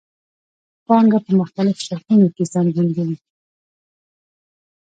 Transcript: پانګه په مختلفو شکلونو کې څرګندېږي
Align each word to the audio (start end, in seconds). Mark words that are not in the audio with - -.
پانګه 0.85 1.19
په 1.25 1.31
مختلفو 1.39 1.85
شکلونو 1.87 2.27
کې 2.35 2.43
څرګندېږي 2.53 3.17